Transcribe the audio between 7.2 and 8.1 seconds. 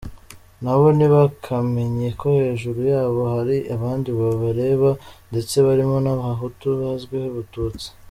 ubututsi.